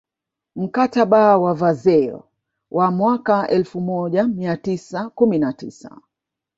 [0.55, 2.23] Mkataba wa Versailles
[2.71, 6.01] wa mwaka elfu moja mia tisa kumi na tisa